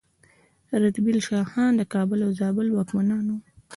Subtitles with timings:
[0.83, 3.39] رتبیل شاهان د کابل او زابل واکمنان وو